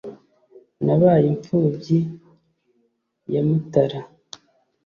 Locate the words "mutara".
3.47-3.99